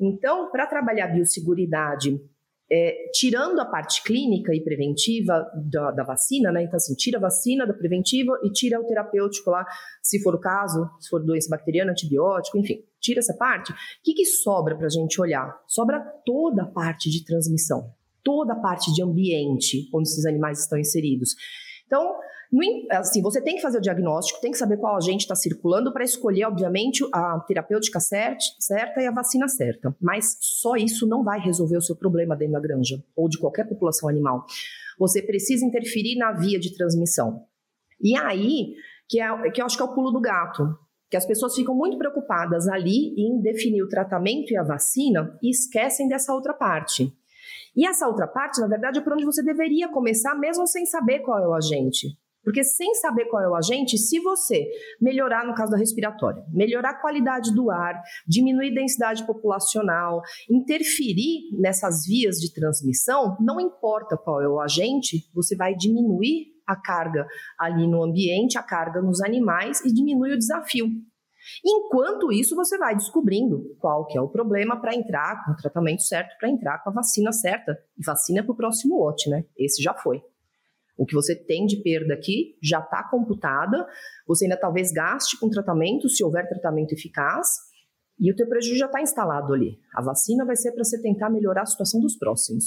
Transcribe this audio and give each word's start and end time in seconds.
Então, 0.00 0.50
para 0.50 0.66
trabalhar 0.66 1.08
biosseguridade 1.08 2.18
é, 2.70 3.10
tirando 3.12 3.60
a 3.60 3.66
parte 3.66 4.02
clínica 4.02 4.54
e 4.54 4.62
preventiva 4.62 5.46
da, 5.70 5.90
da, 5.90 6.02
vacina, 6.02 6.50
né? 6.50 6.64
Então, 6.64 6.76
assim, 6.76 6.94
tira 6.94 7.18
a 7.18 7.20
vacina 7.20 7.66
da 7.66 7.74
preventiva 7.74 8.38
e 8.42 8.50
tira 8.50 8.80
o 8.80 8.84
terapêutico 8.84 9.50
lá, 9.50 9.64
se 10.02 10.22
for 10.22 10.34
o 10.34 10.40
caso, 10.40 10.88
se 10.98 11.08
for 11.10 11.22
doença 11.22 11.48
bacteriana, 11.50 11.92
antibiótico, 11.92 12.58
enfim, 12.58 12.82
tira 13.00 13.20
essa 13.20 13.36
parte. 13.36 13.72
O 13.72 13.76
que, 14.02 14.14
que 14.14 14.24
sobra 14.24 14.76
para 14.76 14.86
a 14.86 14.90
gente 14.90 15.20
olhar? 15.20 15.54
Sobra 15.66 16.00
toda 16.24 16.62
a 16.62 16.66
parte 16.66 17.10
de 17.10 17.24
transmissão, 17.24 17.92
toda 18.22 18.54
a 18.54 18.60
parte 18.60 18.92
de 18.94 19.02
ambiente 19.02 19.88
onde 19.94 20.08
esses 20.08 20.24
animais 20.24 20.60
estão 20.60 20.78
inseridos. 20.78 21.34
Então, 21.86 22.16
assim, 22.90 23.22
você 23.22 23.40
tem 23.40 23.56
que 23.56 23.62
fazer 23.62 23.78
o 23.78 23.80
diagnóstico, 23.80 24.40
tem 24.40 24.50
que 24.50 24.58
saber 24.58 24.76
qual 24.76 24.96
agente 24.96 25.22
está 25.22 25.34
circulando 25.34 25.92
para 25.92 26.04
escolher, 26.04 26.44
obviamente, 26.44 27.02
a 27.12 27.40
terapêutica 27.40 27.98
certa, 28.00 29.00
e 29.00 29.06
a 29.06 29.10
vacina 29.10 29.48
certa. 29.48 29.96
Mas 30.00 30.36
só 30.40 30.76
isso 30.76 31.06
não 31.06 31.24
vai 31.24 31.40
resolver 31.40 31.76
o 31.76 31.82
seu 31.82 31.96
problema 31.96 32.36
dentro 32.36 32.54
da 32.54 32.60
granja 32.60 33.02
ou 33.16 33.28
de 33.28 33.38
qualquer 33.38 33.68
população 33.68 34.08
animal. 34.08 34.44
Você 34.98 35.22
precisa 35.22 35.64
interferir 35.64 36.16
na 36.16 36.32
via 36.32 36.58
de 36.60 36.74
transmissão. 36.76 37.44
E 38.00 38.16
aí, 38.16 38.74
que, 39.08 39.20
é, 39.20 39.50
que 39.50 39.60
eu 39.60 39.66
acho 39.66 39.76
que 39.76 39.82
é 39.82 39.86
o 39.86 39.94
pulo 39.94 40.10
do 40.10 40.20
gato, 40.20 40.78
que 41.10 41.16
as 41.16 41.26
pessoas 41.26 41.54
ficam 41.54 41.74
muito 41.74 41.96
preocupadas 41.96 42.68
ali 42.68 43.14
em 43.16 43.40
definir 43.40 43.82
o 43.82 43.88
tratamento 43.88 44.52
e 44.52 44.56
a 44.56 44.62
vacina 44.62 45.38
e 45.42 45.50
esquecem 45.50 46.08
dessa 46.08 46.34
outra 46.34 46.52
parte. 46.52 47.12
E 47.76 47.86
essa 47.86 48.06
outra 48.06 48.26
parte, 48.26 48.60
na 48.60 48.68
verdade, 48.68 48.98
é 48.98 49.02
por 49.02 49.12
onde 49.12 49.24
você 49.24 49.42
deveria 49.42 49.88
começar, 49.88 50.34
mesmo 50.34 50.66
sem 50.66 50.86
saber 50.86 51.20
qual 51.20 51.42
é 51.42 51.48
o 51.48 51.54
agente. 51.54 52.16
Porque 52.44 52.62
sem 52.62 52.94
saber 52.96 53.24
qual 53.26 53.42
é 53.42 53.48
o 53.48 53.54
agente, 53.54 53.96
se 53.96 54.20
você 54.20 54.68
melhorar, 55.00 55.46
no 55.46 55.54
caso 55.54 55.72
da 55.72 55.78
respiratória, 55.78 56.44
melhorar 56.52 56.90
a 56.90 57.00
qualidade 57.00 57.54
do 57.54 57.70
ar, 57.70 58.00
diminuir 58.26 58.70
a 58.70 58.74
densidade 58.74 59.26
populacional, 59.26 60.20
interferir 60.50 61.50
nessas 61.58 62.04
vias 62.06 62.36
de 62.36 62.52
transmissão, 62.52 63.36
não 63.40 63.60
importa 63.60 64.16
qual 64.16 64.40
é 64.40 64.48
o 64.48 64.60
agente, 64.60 65.28
você 65.34 65.56
vai 65.56 65.74
diminuir 65.74 66.54
a 66.66 66.76
carga 66.76 67.26
ali 67.58 67.86
no 67.86 68.02
ambiente, 68.02 68.58
a 68.58 68.62
carga 68.62 69.00
nos 69.00 69.20
animais 69.20 69.84
e 69.84 69.92
diminui 69.92 70.32
o 70.32 70.38
desafio. 70.38 70.86
Enquanto 71.64 72.32
isso, 72.32 72.56
você 72.56 72.78
vai 72.78 72.96
descobrindo 72.96 73.76
qual 73.78 74.06
que 74.06 74.16
é 74.16 74.20
o 74.20 74.28
problema 74.28 74.80
para 74.80 74.94
entrar 74.94 75.44
com 75.44 75.52
o 75.52 75.56
tratamento 75.56 76.02
certo, 76.02 76.36
para 76.38 76.48
entrar 76.48 76.82
com 76.82 76.90
a 76.90 76.92
vacina 76.92 77.32
certa. 77.32 77.78
E 77.98 78.04
vacina 78.04 78.42
para 78.42 78.52
o 78.52 78.56
próximo 78.56 78.98
lote, 78.98 79.28
né? 79.28 79.44
Esse 79.56 79.82
já 79.82 79.92
foi. 79.94 80.22
O 80.96 81.04
que 81.04 81.14
você 81.14 81.34
tem 81.34 81.66
de 81.66 81.82
perda 81.82 82.14
aqui 82.14 82.56
já 82.62 82.78
está 82.78 83.02
computada, 83.10 83.86
você 84.26 84.44
ainda 84.44 84.56
talvez 84.56 84.92
gaste 84.92 85.38
com 85.38 85.50
tratamento, 85.50 86.08
se 86.08 86.22
houver 86.22 86.48
tratamento 86.48 86.92
eficaz, 86.92 87.48
e 88.18 88.30
o 88.30 88.36
teu 88.36 88.48
prejuízo 88.48 88.78
já 88.78 88.86
está 88.86 89.02
instalado 89.02 89.52
ali. 89.52 89.78
A 89.92 90.00
vacina 90.00 90.44
vai 90.44 90.54
ser 90.54 90.70
para 90.72 90.84
você 90.84 91.00
tentar 91.02 91.30
melhorar 91.30 91.62
a 91.62 91.66
situação 91.66 92.00
dos 92.00 92.16
próximos. 92.16 92.62